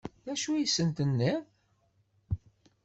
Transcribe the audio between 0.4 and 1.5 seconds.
i sent-tenniḍ?